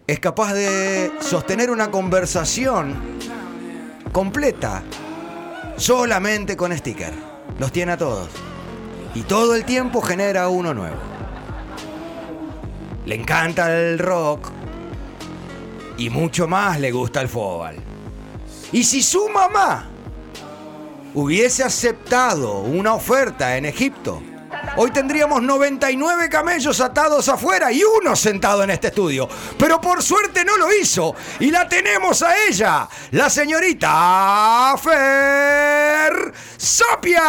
Es 0.07 0.21
capaz 0.21 0.55
de 0.55 1.11
sostener 1.21 1.69
una 1.69 1.91
conversación 1.91 2.95
completa 4.13 4.85
solamente 5.77 6.57
con 6.57 6.77
sticker. 6.77 7.13
Los 7.59 7.73
tiene 7.73 7.93
a 7.93 7.97
todos. 7.97 8.29
Y 9.17 9.23
todo 9.23 9.57
el 9.57 9.65
tiempo 9.65 10.01
genera 10.01 10.49
uno 10.49 10.73
nuevo. 10.75 10.97
Le 13.05 13.17
encanta 13.17 13.77
el 13.77 13.99
rock 13.99 14.49
y 15.97 16.09
mucho 16.09 16.47
más 16.47 16.79
le 16.79 16.93
gusta 16.93 17.21
el 17.21 17.29
fútbol. 17.29 17.75
Y 18.71 18.85
si 18.85 19.03
su 19.03 19.29
mamá 19.29 19.89
hubiese 21.15 21.65
aceptado 21.65 22.61
una 22.61 22.95
oferta 22.95 23.57
en 23.57 23.65
Egipto, 23.65 24.23
hoy 24.77 24.91
tendríamos 24.91 25.43
99 25.43 26.29
camellos 26.29 26.81
atados 26.81 27.29
afuera 27.29 27.73
y 27.73 27.83
uno 27.83 28.17
sentado 28.17 28.63
en 28.63 28.71
este 28.71 28.89
estudio. 28.89 29.29
Pero 29.59 29.81
por 29.81 30.03
suerte 30.03 30.45
no 30.45 30.57
lo 30.57 30.75
hizo 30.75 31.15
y 31.41 31.51
la 31.51 31.69
tenemos 31.69 32.23
a 32.23 32.35
ella, 32.49 32.89
la 33.13 33.31
señorita 33.31 34.75
Fer 34.83 36.33
Sapia. 36.57 37.23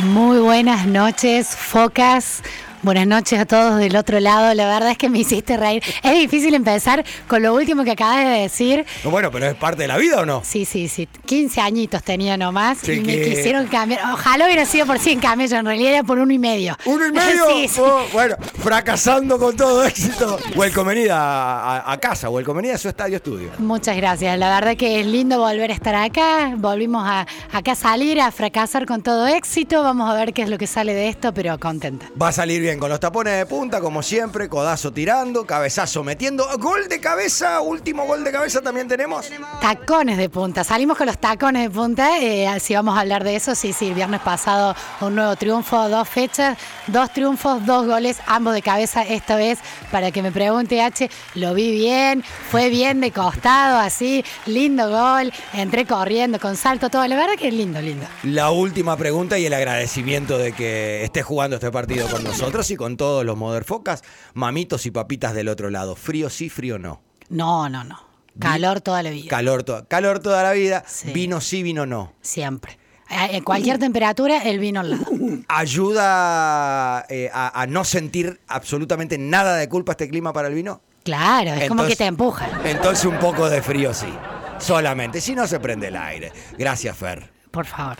Muy 0.00 0.38
buenas 0.38 0.86
noches, 0.86 1.48
focas. 1.48 2.42
Buenas 2.82 3.06
noches 3.06 3.38
a 3.38 3.44
todos 3.44 3.78
del 3.78 3.94
otro 3.94 4.20
lado. 4.20 4.54
La 4.54 4.66
verdad 4.66 4.92
es 4.92 4.96
que 4.96 5.10
me 5.10 5.18
hiciste 5.18 5.58
reír. 5.58 5.82
Es 6.02 6.18
difícil 6.18 6.54
empezar 6.54 7.04
con 7.28 7.42
lo 7.42 7.54
último 7.54 7.84
que 7.84 7.90
acabas 7.90 8.24
de 8.24 8.30
decir. 8.40 8.86
Bueno, 9.04 9.30
pero 9.30 9.48
es 9.48 9.54
parte 9.54 9.82
de 9.82 9.88
la 9.88 9.98
vida 9.98 10.20
o 10.20 10.24
no? 10.24 10.40
Sí, 10.44 10.64
sí, 10.64 10.88
sí. 10.88 11.06
15 11.26 11.60
añitos 11.60 12.02
tenía 12.02 12.38
nomás 12.38 12.78
Sí, 12.78 12.92
y 12.92 13.00
me 13.00 13.16
que- 13.16 13.34
quisieron 13.34 13.66
cambiar. 13.66 14.00
Ojalá 14.14 14.46
hubiera 14.46 14.64
sido 14.64 14.86
por 14.86 14.98
100 14.98 15.20
camellos, 15.20 15.52
en 15.58 15.66
realidad 15.66 15.92
era 15.92 16.02
por 16.04 16.18
uno 16.18 16.32
y 16.32 16.38
medio. 16.38 16.74
¿Uno 16.86 17.06
y 17.06 17.12
medio? 17.12 17.44
sí, 17.50 17.68
sí. 17.68 17.80
Oh, 17.84 18.00
bueno, 18.14 18.36
fracasando 18.62 19.38
con 19.38 19.54
todo 19.54 19.84
éxito. 19.84 20.38
Welcomenida 20.56 21.18
a, 21.18 21.76
a- 21.80 21.92
a 21.92 21.98
casa, 21.98 22.30
welcomenida 22.30 22.76
a 22.76 22.78
su 22.78 22.88
estadio 22.88 23.16
estudio. 23.16 23.50
Muchas 23.58 23.94
gracias. 23.96 24.38
La 24.38 24.48
verdad 24.58 24.74
que 24.78 25.00
es 25.00 25.06
lindo 25.06 25.38
volver 25.38 25.70
a 25.70 25.74
estar 25.74 25.94
acá. 25.94 26.54
Volvimos 26.56 27.06
a 27.06 27.26
acá 27.52 27.72
a 27.72 27.74
salir, 27.74 28.20
a 28.22 28.30
fracasar 28.32 28.86
con 28.86 29.02
todo 29.02 29.26
éxito. 29.26 29.82
Vamos 29.82 30.08
a 30.10 30.14
ver 30.14 30.32
qué 30.32 30.40
es 30.42 30.48
lo 30.48 30.56
que 30.56 30.66
sale 30.66 30.94
de 30.94 31.08
esto, 31.08 31.34
pero 31.34 31.58
contenta. 31.60 32.06
Va 32.20 32.28
a 32.28 32.32
salir 32.32 32.60
bien 32.62 32.69
con 32.78 32.90
los 32.90 33.00
tapones 33.00 33.36
de 33.36 33.46
punta, 33.46 33.80
como 33.80 34.02
siempre, 34.02 34.48
codazo 34.48 34.92
tirando, 34.92 35.46
cabezazo 35.46 36.04
metiendo. 36.04 36.46
Gol 36.58 36.88
de 36.88 37.00
cabeza, 37.00 37.60
último 37.60 38.04
gol 38.06 38.22
de 38.24 38.32
cabeza 38.32 38.60
también 38.60 38.88
tenemos. 38.88 39.30
Tacones 39.60 40.18
de 40.18 40.28
punta. 40.28 40.64
Salimos 40.64 40.96
con 40.96 41.06
los 41.06 41.18
tacones 41.18 41.62
de 41.62 41.70
punta. 41.70 42.18
eh, 42.18 42.48
si 42.60 42.74
vamos 42.74 42.96
a 42.96 43.00
hablar 43.00 43.24
de 43.24 43.36
eso, 43.36 43.54
sí, 43.54 43.72
sí. 43.72 43.88
El 43.88 43.94
viernes 43.94 44.20
pasado 44.20 44.74
un 45.00 45.14
nuevo 45.14 45.36
triunfo, 45.36 45.88
dos 45.88 46.08
fechas, 46.08 46.58
dos 46.86 47.12
triunfos, 47.12 47.64
dos 47.66 47.86
goles, 47.86 48.18
ambos 48.26 48.54
de 48.54 48.62
cabeza. 48.62 49.02
Esta 49.02 49.36
vez, 49.36 49.58
para 49.90 50.10
que 50.10 50.22
me 50.22 50.30
pregunte 50.32 50.82
H, 50.82 51.10
lo 51.34 51.54
vi 51.54 51.72
bien, 51.72 52.22
fue 52.50 52.68
bien 52.68 53.00
de 53.00 53.10
costado, 53.10 53.78
así, 53.78 54.24
lindo 54.46 54.90
gol. 54.90 55.32
Entré 55.54 55.86
corriendo 55.86 56.38
con 56.38 56.56
salto, 56.56 56.90
todo. 56.90 57.06
La 57.06 57.16
verdad 57.16 57.34
que 57.38 57.48
es 57.48 57.54
lindo, 57.54 57.80
lindo. 57.80 58.06
La 58.24 58.50
última 58.50 58.96
pregunta 58.96 59.38
y 59.38 59.46
el 59.46 59.54
agradecimiento 59.54 60.38
de 60.38 60.52
que 60.52 61.04
esté 61.04 61.22
jugando 61.22 61.56
este 61.56 61.70
partido 61.70 62.08
con 62.08 62.22
nosotros 62.22 62.59
y 62.70 62.76
con 62.76 62.96
todos 62.96 63.24
los 63.24 63.36
Motherfocas, 63.36 64.02
mamitos 64.34 64.84
y 64.86 64.90
papitas 64.90 65.32
del 65.34 65.48
otro 65.48 65.70
lado. 65.70 65.94
Frío 65.96 66.28
sí, 66.28 66.50
frío 66.50 66.78
no. 66.78 67.00
No, 67.28 67.68
no, 67.68 67.84
no. 67.84 67.98
Calor 68.38 68.80
toda 68.80 69.02
la 69.02 69.10
vida. 69.10 69.28
Calor, 69.30 69.62
to- 69.62 69.86
calor 69.88 70.18
toda 70.20 70.42
la 70.42 70.52
vida, 70.52 70.84
vino 71.14 71.40
sí, 71.40 71.62
vino 71.62 71.86
no. 71.86 72.12
Siempre. 72.20 72.78
A- 73.08 73.26
En 73.26 73.42
cualquier 73.44 73.78
temperatura, 73.78 74.42
el 74.44 74.58
vino 74.58 74.80
al 74.80 74.90
lado. 74.90 75.04
¿Ayuda 75.48 77.06
eh, 77.08 77.30
a, 77.32 77.60
a 77.62 77.66
no 77.66 77.84
sentir 77.84 78.40
absolutamente 78.48 79.18
nada 79.18 79.56
de 79.56 79.68
culpa 79.68 79.92
este 79.92 80.08
clima 80.08 80.32
para 80.32 80.48
el 80.48 80.54
vino? 80.54 80.80
Claro, 81.04 81.52
es 81.54 81.68
como 81.68 81.86
que 81.86 81.96
te 81.96 82.04
empuja. 82.06 82.48
Entonces 82.64 83.04
un 83.06 83.18
poco 83.18 83.48
de 83.48 83.62
frío 83.62 83.92
sí. 83.94 84.12
Solamente, 84.58 85.20
si 85.20 85.34
no 85.34 85.46
se 85.46 85.58
prende 85.58 85.88
el 85.88 85.96
aire. 85.96 86.32
Gracias, 86.58 86.96
Fer. 86.96 87.30
Por 87.50 87.64
favor. 87.66 87.96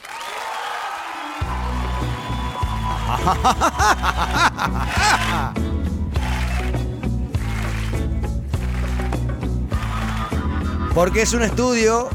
Porque 10.94 11.22
es 11.22 11.32
un 11.34 11.42
estudio 11.42 12.08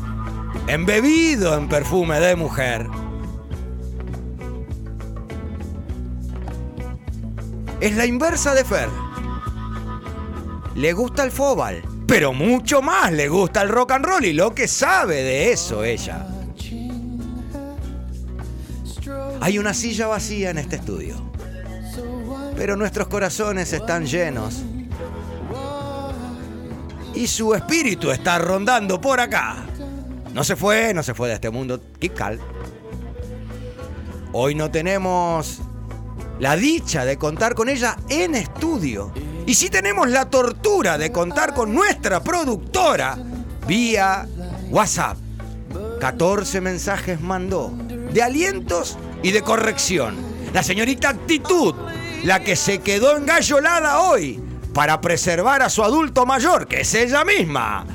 embebido 0.68 1.58
en 1.58 1.70
perfume 1.70 2.20
de 2.20 2.36
mujer. 2.36 2.88
Es 7.80 7.96
la 7.96 8.06
inversa 8.06 8.54
de 8.54 8.66
Fer. 8.66 8.90
Le 10.76 10.94
gusta 10.94 11.24
el 11.24 11.32
fóbal, 11.32 11.82
pero 12.08 12.34
mucho 12.34 12.82
más 12.82 13.12
le 13.12 13.30
gusta 13.30 13.62
el 13.62 13.70
rock 13.70 13.92
and 13.92 14.06
roll 14.06 14.26
y 14.26 14.34
lo 14.34 14.54
que 14.54 14.68
sabe 14.68 15.24
de 15.24 15.52
eso 15.52 15.84
ella. 15.84 16.35
Hay 19.46 19.60
una 19.60 19.76
silla 19.76 20.08
vacía 20.08 20.50
en 20.50 20.58
este 20.58 20.78
estudio, 20.78 21.18
pero 22.58 22.76
nuestros 22.76 23.08
corazones 23.08 23.74
están 23.74 24.08
llenos 24.08 24.64
y 27.14 27.28
su 27.28 27.54
espíritu 27.54 28.10
está 28.10 28.40
rondando 28.40 29.00
por 29.00 29.20
acá. 29.20 29.58
No 30.34 30.44
se 30.44 30.56
fue, 30.56 30.96
no 30.96 31.04
se 31.04 31.14
fue 31.14 31.28
de 31.28 31.36
este 31.36 31.52
mundo. 31.52 31.80
Kikal. 32.00 32.40
Hoy 34.32 34.56
no 34.56 34.72
tenemos 34.72 35.60
la 36.40 36.56
dicha 36.56 37.06
de 37.06 37.18
contar 37.18 37.54
con 37.54 37.70
ella 37.70 37.98
en 38.10 38.34
estudio. 38.34 39.12
Y 39.46 39.54
sí 39.54 39.70
tenemos 39.70 40.10
la 40.10 40.28
tortura 40.28 40.98
de 40.98 41.12
contar 41.12 41.54
con 41.54 41.72
nuestra 41.72 42.24
productora 42.24 43.16
vía 43.68 44.28
WhatsApp. 44.72 45.18
14 46.00 46.62
mensajes 46.62 47.22
mandó 47.22 47.72
de 48.12 48.24
alientos 48.24 48.98
y 49.24 49.32
de 49.32 49.42
corrección. 49.42 50.16
La 50.54 50.64
señorita 50.64 51.10
Actitud, 51.10 51.76
la 52.24 52.42
que 52.42 52.56
se 52.56 52.80
quedó 52.80 53.18
engallolada 53.18 54.02
hoy 54.02 54.40
para 54.74 55.00
preservar 55.02 55.62
a 55.62 55.70
su 55.70 55.84
adulto 55.84 56.26
mayor, 56.26 56.68
que 56.68 56.82
es 56.82 56.94
ella 56.94 57.24
misma. 57.24 57.86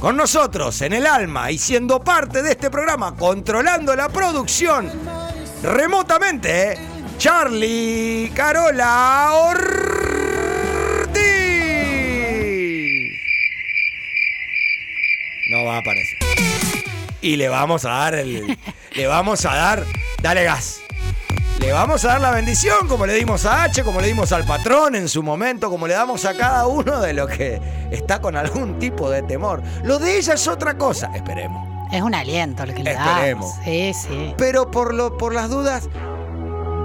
Con 0.00 0.16
nosotros 0.16 0.80
en 0.82 0.94
el 0.94 1.06
alma 1.06 1.50
y 1.50 1.58
siendo 1.58 2.02
parte 2.02 2.42
de 2.42 2.52
este 2.52 2.70
programa, 2.70 3.14
controlando 3.14 3.94
la 3.94 4.08
producción 4.08 4.90
remotamente. 5.62 6.76
Charlie 7.18 8.32
Carola 8.34 9.30
Ortiz. 9.32 9.62
No 15.50 15.64
va 15.64 15.76
a 15.76 15.78
aparecer. 15.78 16.18
Y 17.20 17.36
le 17.36 17.48
vamos 17.48 17.84
a 17.84 17.90
dar 17.90 18.14
el. 18.16 18.58
le 18.94 19.06
vamos 19.06 19.46
a 19.46 19.54
dar. 19.54 19.84
Dale 20.22 20.44
gas. 20.44 20.80
Le 21.58 21.72
vamos 21.72 22.04
a 22.04 22.08
dar 22.08 22.20
la 22.20 22.30
bendición, 22.30 22.88
como 22.88 23.06
le 23.06 23.14
dimos 23.14 23.44
a 23.44 23.64
H, 23.64 23.82
como 23.84 24.00
le 24.00 24.06
dimos 24.08 24.32
al 24.32 24.44
patrón 24.44 24.94
en 24.94 25.08
su 25.08 25.22
momento, 25.22 25.68
como 25.68 25.86
le 25.86 25.94
damos 25.94 26.24
a 26.24 26.34
cada 26.34 26.66
uno 26.66 27.00
de 27.00 27.12
los 27.12 27.28
que 27.28 27.60
está 27.90 28.20
con 28.20 28.36
algún 28.36 28.78
tipo 28.78 29.10
de 29.10 29.22
temor. 29.22 29.62
Lo 29.82 29.98
de 29.98 30.18
ella 30.18 30.34
es 30.34 30.46
otra 30.48 30.78
cosa. 30.78 31.10
Esperemos. 31.14 31.68
Es 31.92 32.02
un 32.02 32.14
aliento 32.14 32.64
lo 32.64 32.72
que 32.74 32.82
le 32.82 32.92
Esperemos. 32.92 33.54
damos. 33.58 33.64
Sí, 33.64 33.92
sí. 33.94 34.34
Pero 34.38 34.70
por, 34.70 34.94
lo, 34.94 35.16
por 35.18 35.34
las 35.34 35.50
dudas, 35.50 35.88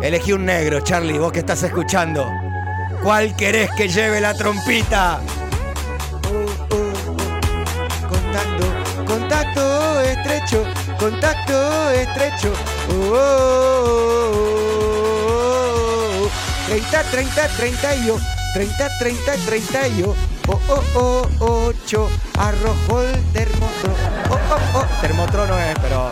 elegí 0.02 0.34
un 0.34 0.46
negro, 0.46 0.80
Charlie, 0.82 1.18
vos 1.18 1.32
que 1.32 1.40
estás 1.40 1.64
escuchando. 1.64 2.26
¿Cuál 3.04 3.36
querés 3.36 3.70
que 3.78 3.88
lleve 3.88 4.20
la 4.20 4.34
trompita? 4.34 5.22
Uh, 6.30 6.76
uh, 6.76 6.76
uh. 6.76 8.08
Contacto, 8.10 9.06
contacto 9.06 10.02
estrecho, 10.02 10.64
contacto 10.98 11.90
estrecho. 11.92 12.52
Oh, 12.90 13.14
oh, 13.14 14.32
oh, 15.24 16.24
oh. 16.24 16.30
30, 16.68 17.04
30, 17.04 17.48
31, 17.58 18.20
30, 18.54 18.90
30, 19.00 19.32
31. 19.46 20.16
Oh, 20.50 20.60
oh, 20.70 21.28
oh, 21.40 21.72
8. 21.86 22.10
Arrojó 22.40 23.02
el 23.02 23.24
termómetro. 23.34 23.94
Oh, 24.30 24.40
oh, 24.52 24.60
oh. 24.80 24.86
No 25.48 25.60
es, 25.60 25.76
pero. 25.82 26.12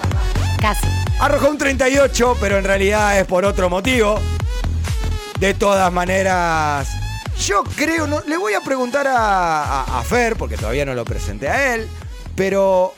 Casi. 0.62 0.88
Arrojó 1.20 1.50
un 1.50 1.58
38, 1.58 2.38
pero 2.39 2.58
en 2.58 2.63
realidad 2.63 3.20
es 3.20 3.25
por 3.25 3.46
otro 3.46 3.70
motivo. 3.70 4.20
De 5.39 5.54
todas 5.54 5.92
maneras, 5.92 6.88
yo 7.46 7.63
creo, 7.75 8.08
no, 8.08 8.22
le 8.25 8.38
voy 8.38 8.54
a 8.54 8.62
preguntar 8.62 9.06
a, 9.08 9.63
a- 9.82 10.00
a 10.00 10.04
Fer, 10.04 10.36
porque 10.38 10.56
todavía 10.58 10.86
no 10.86 10.94
lo 10.94 11.04
presenté 11.04 11.50
a 11.50 11.75
él, 11.75 11.89
pero 12.36 12.94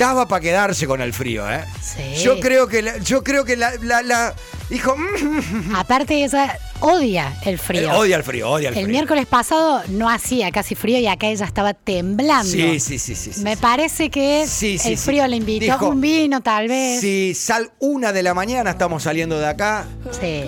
daba 0.00 0.26
para 0.26 0.40
quedarse 0.40 0.86
con 0.86 1.00
el 1.00 1.12
frío, 1.12 1.48
¿eh? 1.50 1.64
Sí. 1.82 2.22
Yo 2.24 2.40
creo 2.40 2.66
que, 2.66 2.82
la, 2.82 2.96
yo 2.98 3.22
creo 3.22 3.44
que 3.44 3.56
la, 3.56 3.72
la- 3.82 4.02
la- 4.02 4.34
Dijo, 4.70 4.96
"Mm, 4.96 5.74
Aparte 5.74 6.22
ella 6.24 6.56
odia 6.78 7.36
el 7.44 7.58
frío. 7.58 7.82
Eh, 7.92 7.96
odia 7.96 8.16
el 8.16 8.22
frío, 8.22 8.48
odia 8.48 8.68
el, 8.68 8.74
El 8.78 8.84
frío. 8.84 8.92
miércoles 8.92 9.26
pasado 9.26 9.82
no 9.88 10.08
hacía 10.08 10.52
casi 10.52 10.76
frío 10.76 10.96
y 11.00 11.08
acá 11.08 11.26
ella 11.26 11.44
estaba 11.44 11.74
temblando. 11.74 12.44
Sí, 12.50 12.78
sí, 12.78 12.98
sí, 13.00 13.16
sí. 13.16 13.32
sí. 13.32 13.40
Me 13.42 13.56
parece 13.56 14.10
que 14.10 14.44
Sí, 14.46 14.78
sí, 14.78 14.90
el 14.92 14.96
sí. 14.98 15.04
frío 15.04 15.26
le 15.26 15.36
invitó 15.36 15.64
Dijo, 15.64 15.88
un 15.88 16.00
vino, 16.00 16.40
tal 16.40 16.68
vez. 16.68 17.00
Si 17.00 17.34
sal 17.34 17.72
una 17.80 18.12
de 18.12 18.22
la 18.22 18.32
mañana, 18.32 18.70
estamos 18.70 19.02
saliendo 19.02 19.38
de 19.40 19.48
acá. 19.48 19.86
Sí. 20.12 20.44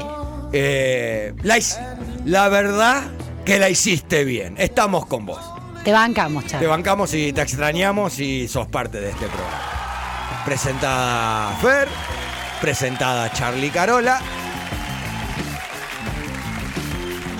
eh, 0.52 1.35
la 2.25 2.49
verdad 2.49 3.02
que 3.44 3.59
la 3.59 3.68
hiciste 3.71 4.25
bien. 4.25 4.54
Estamos 4.59 5.04
con 5.06 5.26
vos. 5.26 5.40
Te 5.84 5.92
bancamos, 5.92 6.44
Te 6.44 6.50
Charlie. 6.50 6.66
bancamos 6.68 7.12
y 7.14 7.32
te 7.32 7.42
extrañamos 7.42 8.18
y 8.20 8.46
sos 8.48 8.68
parte 8.68 9.00
de 9.00 9.10
este 9.10 9.26
programa. 9.26 10.42
Presentada 10.44 11.56
Fer, 11.56 11.88
presentada 12.60 13.32
Charlie 13.32 13.70
Carola. 13.70 14.20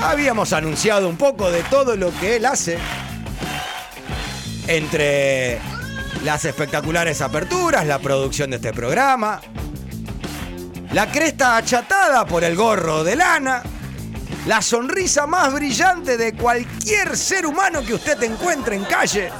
Habíamos 0.03 0.53
anunciado 0.53 1.09
un 1.09 1.17
poco 1.17 1.51
de 1.51 1.63
todo 1.65 1.97
lo 1.97 2.13
que 2.19 2.37
él 2.37 2.47
hace. 2.47 2.79
Entre 4.67 5.61
las 6.25 6.45
espectaculares 6.45 7.21
aperturas, 7.21 7.87
la 7.87 7.99
producción 8.01 8.51
de 8.51 8.57
este 8.57 8.73
programa, 8.73 9.41
la 10.93 11.07
cresta 11.11 11.57
achatada 11.57 12.25
por 12.27 12.43
el 12.45 12.57
gorro 12.57 13.05
de 13.05 13.17
lana, 13.17 13.63
la 14.47 14.61
sonrisa 14.61 15.27
más 15.27 15.53
brillante 15.53 16.17
de 16.17 16.35
cualquier 16.35 17.17
ser 17.17 17.47
humano 17.47 17.83
que 17.83 17.95
usted 17.95 18.21
encuentre 18.23 18.75
en 18.75 18.85
calle. 18.85 19.31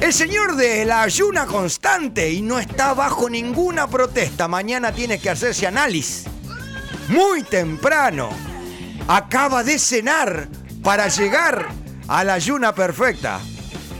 El 0.00 0.12
señor 0.12 0.54
de 0.56 0.84
la 0.84 1.02
ayuna 1.02 1.46
constante 1.46 2.30
y 2.30 2.42
no 2.42 2.58
está 2.58 2.94
bajo 2.94 3.28
ninguna 3.28 3.88
protesta. 3.88 4.48
Mañana 4.48 4.92
tiene 4.92 5.18
que 5.18 5.30
hacerse 5.30 5.66
análisis. 5.66 6.24
Muy 7.08 7.42
temprano. 7.42 8.30
Acaba 9.08 9.64
de 9.64 9.78
cenar 9.78 10.48
para 10.82 11.08
llegar 11.08 11.68
a 12.06 12.24
la 12.24 12.34
ayuna 12.34 12.74
perfecta. 12.74 13.40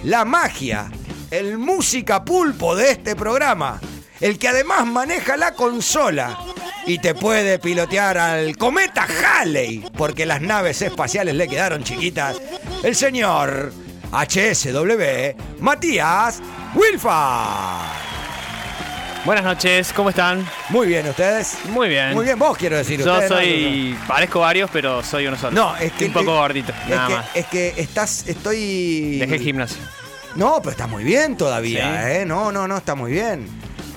La 0.05 0.25
magia, 0.25 0.91
el 1.31 1.59
música 1.59 2.25
pulpo 2.25 2.77
de 2.77 2.93
este 2.93 3.17
programa. 3.17 3.81
El 4.21 4.39
que 4.39 4.49
además 4.49 4.87
maneja 4.87 5.37
la 5.37 5.55
consola 5.55 6.54
y 6.87 6.99
te 6.99 7.15
puede 7.15 7.59
pilotear 7.59 8.19
al 8.19 8.57
cometa 8.57 9.07
Halley, 9.07 9.85
porque 9.97 10.27
las 10.27 10.41
naves 10.41 10.83
espaciales 10.83 11.35
le 11.35 11.49
quedaron 11.49 11.83
chiquitas. 11.85 12.37
El 12.83 12.95
señor 12.95 13.73
HSW, 14.13 15.37
Matías 15.61 16.41
Wilfa. 16.75 17.79
Buenas 19.25 19.45
noches, 19.45 19.91
¿cómo 19.95 20.11
están? 20.11 20.47
Muy 20.69 20.87
bien, 20.87 21.09
¿ustedes? 21.09 21.57
Muy 21.71 21.89
bien. 21.89 22.13
Muy 22.13 22.27
bien, 22.27 22.39
vos 22.39 22.59
quiero 22.59 22.77
decir. 22.77 23.03
Yo 23.03 23.27
soy. 23.27 23.97
Parezco 24.07 24.41
varios, 24.41 24.69
pero 24.71 25.03
soy 25.03 25.27
uno 25.27 25.39
solo. 25.39 25.53
No, 25.53 25.77
es 25.79 25.93
que- 25.93 26.05
Un 26.07 26.13
poco 26.13 26.35
gordito, 26.37 26.73
Es 26.85 26.91
nada 26.91 27.09
que, 27.09 27.15
más. 27.15 27.27
es 27.35 27.47
que 27.47 27.75
estás, 27.79 28.25
estoy... 28.29 29.17
Dejé 29.21 29.37
el 29.37 29.41
gimnasio. 29.41 29.79
No, 30.35 30.57
pero 30.59 30.73
está 30.73 30.87
muy 30.87 31.05
bien 31.05 31.39
todavía, 31.39 32.03
Sí. 32.05 32.11
¿eh? 32.11 32.25
No, 32.27 32.53
no, 32.53 32.69
no, 32.69 32.77
está 32.77 32.95
muy 32.95 33.13
bien. 33.13 33.49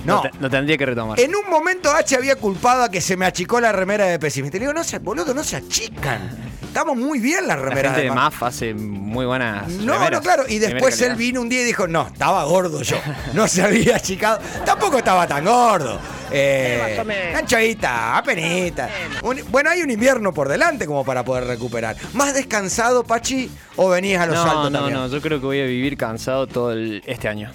No. 0.08 0.16
Lo, 0.16 0.22
te- 0.22 0.32
lo 0.40 0.50
tendría 0.50 0.78
que 0.78 0.86
retomar. 0.86 1.20
En 1.20 1.36
un 1.36 1.50
momento 1.50 1.92
H 1.92 2.16
había 2.16 2.36
culpado 2.38 2.84
a 2.84 2.90
que 2.90 3.02
se 3.02 3.16
me 3.18 3.26
achicó 3.26 3.60
la 3.60 3.72
remera 3.72 4.06
de 4.06 4.18
pesimista. 4.18 4.58
Le 4.58 4.62
digo, 4.62 4.74
no 4.74 4.84
se, 4.84 5.00
boludo, 5.00 5.34
no 5.34 5.44
se 5.44 5.58
achican. 5.58 6.48
Estamos 6.64 6.96
muy 6.98 7.20
bien 7.20 7.48
las 7.48 7.58
La 7.58 7.64
remeras 7.66 7.96
gente 7.96 8.08
de 8.08 8.10
MAF. 8.16 8.34
MAF 8.36 8.44
hace 8.44 8.74
muy 8.74 9.26
buenas. 9.26 9.68
No, 9.70 9.94
remeras. 9.94 10.12
no, 10.12 10.22
claro. 10.22 10.44
Y 10.48 10.60
después 10.60 11.00
él 11.02 11.16
vino 11.16 11.42
un 11.42 11.50
día 11.50 11.62
y 11.62 11.66
dijo, 11.66 11.88
no, 11.88 12.08
estaba 12.08 12.44
gordo 12.46 12.82
yo. 12.84 12.98
No 13.34 13.48
se 13.48 13.64
había 13.64 13.96
achicado. 13.96 14.40
Tampoco 14.66 14.98
estaba 15.00 15.28
tan 15.28 15.44
gordo. 15.46 16.00
Eh, 16.32 16.96
más 16.96 17.00
o 17.00 17.06
menos. 17.06 17.40
anchoita, 17.40 18.18
apenita. 18.18 18.90
Un- 19.24 19.44
bueno, 19.50 19.70
hay 19.70 19.82
un 19.82 19.90
invierno 19.90 20.34
por 20.34 20.48
delante 20.50 20.86
como 20.86 21.04
para 21.06 21.24
poder 21.24 21.46
recuperar. 21.46 21.96
¿Más 22.14 22.34
descansado, 22.34 23.04
Pachi? 23.04 23.50
¿O 23.76 23.90
venías 23.90 24.22
a 24.22 24.26
los 24.26 24.36
No, 24.36 24.44
saltos 24.46 24.72
no, 24.72 24.80
también? 24.80 24.98
no, 25.00 25.08
yo 25.08 25.22
creo 25.22 25.40
que 25.40 25.46
voy 25.46 25.62
a 25.62 25.66
vivir 25.66 25.98
cansado 25.98 26.46
todo 26.48 26.72
el- 26.74 27.02
este 27.06 27.28
año. 27.28 27.52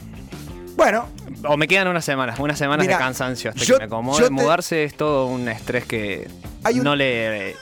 Bueno. 0.83 1.09
O 1.45 1.57
me 1.57 1.67
quedan 1.69 1.89
unas 1.89 2.05
semanas, 2.05 2.39
unas 2.39 2.59
semanas 2.59 2.87
de 2.87 2.93
cansancio 2.97 3.51
hasta 3.51 3.65
yo- 3.65 3.75
que 3.75 3.81
me 3.81 3.85
acomode. 3.87 4.19
yo 4.21 4.27
te- 4.27 4.31
Mudarse 4.33 4.85
es 4.85 4.95
todo 4.97 5.27
un 5.27 5.49
estrés 5.49 5.85
que 5.85 6.29
un- 6.73 6.83
no 6.85 6.95
le 6.97 7.57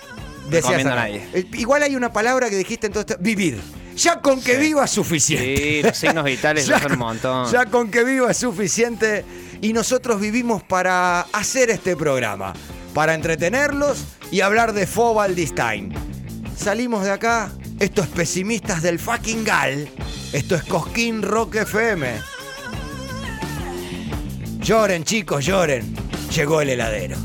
recomiendo 0.50 0.92
a 0.92 0.96
nadie. 0.96 1.26
Eh, 1.32 1.46
Igual 1.54 1.82
hay 1.82 1.96
una 1.96 2.12
palabra 2.12 2.48
que 2.50 2.56
dijiste 2.56 2.86
entonces, 2.86 3.16
vivir. 3.20 3.60
Ya 3.96 4.20
con 4.20 4.40
que 4.40 4.56
viva 4.56 4.84
es 4.84 4.90
suficiente. 4.90 5.56
Sí, 5.56 5.82
los 5.82 5.96
signos 5.96 6.24
vitales 6.24 6.66
Ya 6.66 6.80
son 6.80 6.92
un 6.92 6.98
montón. 6.98 7.50
Ya 7.52 7.66
con 7.66 7.90
que 7.90 8.04
viva 8.04 8.30
es 8.30 8.36
suficiente 8.38 9.24
y 9.60 9.72
nosotros 9.74 10.20
vivimos 10.20 10.62
para 10.62 11.20
hacer 11.32 11.68
este 11.70 11.96
programa, 11.96 12.54
para 12.94 13.14
entretenerlos 13.14 14.04
y 14.30 14.40
hablar 14.40 14.72
de 14.72 14.86
Fobaldistain. 14.86 15.92
Salimos 16.56 17.04
de 17.04 17.10
acá, 17.12 17.50
esto 17.78 18.02
es 18.02 18.08
pesimistas 18.08 18.82
del 18.82 18.98
fucking 18.98 19.44
Gal, 19.44 19.88
esto 20.32 20.54
es 20.54 20.62
Cosquín 20.64 21.22
Rock 21.22 21.56
FM. 21.56 22.20
Lloren 24.62 25.04
chicos, 25.04 25.46
lloren, 25.46 25.94
llegó 26.34 26.60
el 26.60 26.70
heladero. 26.70 27.16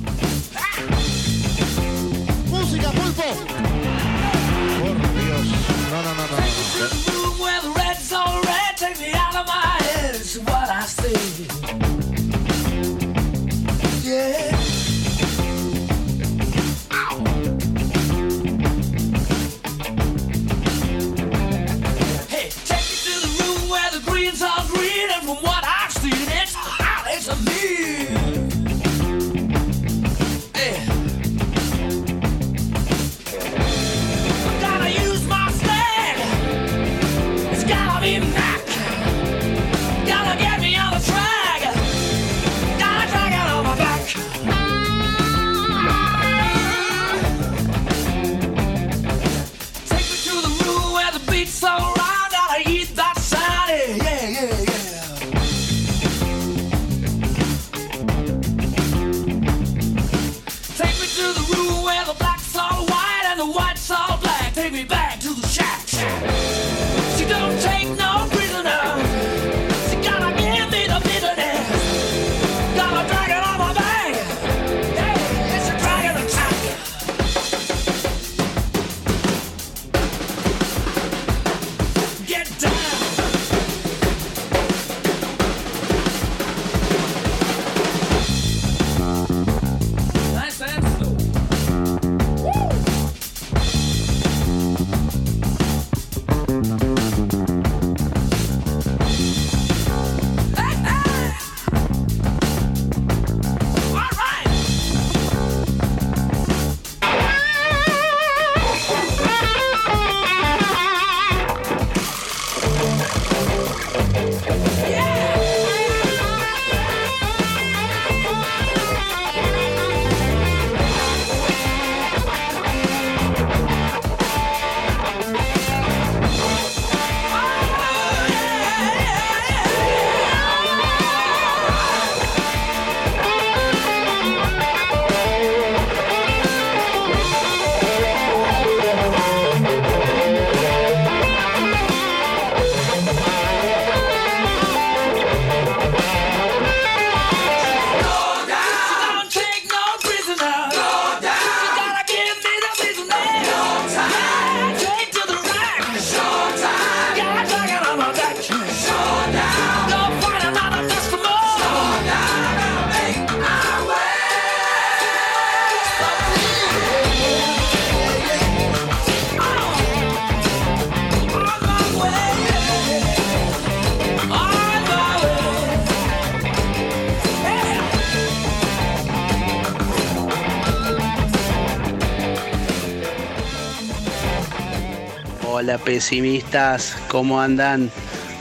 Hola 185.65 185.79
pesimistas, 185.79 186.95
¿cómo 187.07 187.41
andan? 187.41 187.89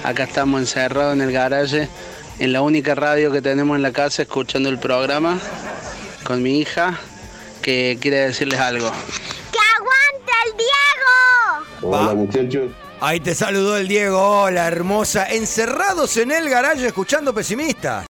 Acá 0.02 0.24
estamos 0.24 0.60
encerrados 0.60 1.14
en 1.14 1.22
el 1.22 1.32
garaje, 1.32 1.88
en 2.38 2.52
la 2.52 2.60
única 2.60 2.94
radio 2.94 3.32
que 3.32 3.40
tenemos 3.40 3.76
en 3.76 3.82
la 3.82 3.92
casa 3.92 4.20
escuchando 4.20 4.68
el 4.68 4.78
programa 4.78 5.38
con 6.22 6.42
mi 6.42 6.58
hija 6.58 7.00
que 7.62 7.96
quiere 7.98 8.18
decirles 8.26 8.60
algo. 8.60 8.90
¡Que 9.50 9.58
aguante 9.78 10.32
el 10.44 10.52
Diego! 10.58 11.96
Hola, 11.96 12.14
muchachos. 12.14 12.72
Ahí 13.00 13.20
te 13.20 13.34
saludó 13.34 13.78
el 13.78 13.88
Diego, 13.88 14.42
hola 14.42 14.68
hermosa, 14.68 15.24
encerrados 15.24 16.18
en 16.18 16.30
el 16.30 16.50
garaje 16.50 16.88
escuchando 16.88 17.32
pesimistas. 17.32 18.02